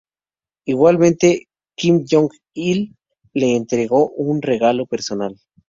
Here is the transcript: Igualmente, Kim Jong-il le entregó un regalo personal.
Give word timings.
Igualmente, 0.65 1.43
Kim 1.75 2.05
Jong-il 2.09 2.95
le 3.35 3.55
entregó 3.55 4.09
un 4.15 4.41
regalo 4.41 4.87
personal. 4.87 5.39